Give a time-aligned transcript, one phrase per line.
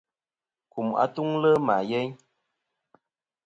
[0.71, 2.11] Kum atuŋlɨ ma yeyn.